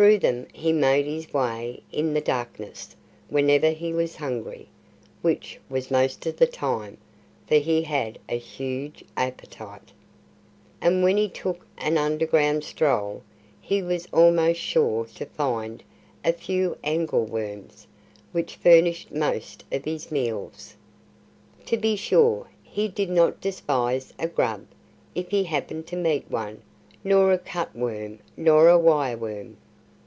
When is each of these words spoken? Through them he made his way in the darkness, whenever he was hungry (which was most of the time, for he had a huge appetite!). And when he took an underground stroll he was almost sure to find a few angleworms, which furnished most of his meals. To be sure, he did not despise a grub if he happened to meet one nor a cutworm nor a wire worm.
Through 0.00 0.18
them 0.20 0.46
he 0.52 0.72
made 0.72 1.06
his 1.06 1.34
way 1.34 1.82
in 1.90 2.14
the 2.14 2.20
darkness, 2.20 2.94
whenever 3.28 3.70
he 3.70 3.92
was 3.92 4.14
hungry 4.14 4.68
(which 5.22 5.58
was 5.68 5.90
most 5.90 6.24
of 6.24 6.36
the 6.36 6.46
time, 6.46 6.98
for 7.48 7.56
he 7.56 7.82
had 7.82 8.16
a 8.28 8.38
huge 8.38 9.02
appetite!). 9.16 9.90
And 10.80 11.02
when 11.02 11.16
he 11.16 11.28
took 11.28 11.66
an 11.78 11.98
underground 11.98 12.62
stroll 12.62 13.24
he 13.60 13.82
was 13.82 14.06
almost 14.12 14.60
sure 14.60 15.04
to 15.06 15.26
find 15.26 15.82
a 16.24 16.32
few 16.32 16.76
angleworms, 16.84 17.88
which 18.30 18.54
furnished 18.54 19.10
most 19.10 19.64
of 19.72 19.84
his 19.84 20.12
meals. 20.12 20.76
To 21.66 21.76
be 21.76 21.96
sure, 21.96 22.46
he 22.62 22.86
did 22.86 23.10
not 23.10 23.40
despise 23.40 24.12
a 24.16 24.28
grub 24.28 24.66
if 25.16 25.30
he 25.32 25.42
happened 25.42 25.88
to 25.88 25.96
meet 25.96 26.30
one 26.30 26.62
nor 27.02 27.32
a 27.32 27.38
cutworm 27.38 28.20
nor 28.36 28.68
a 28.68 28.78
wire 28.78 29.16
worm. 29.16 29.56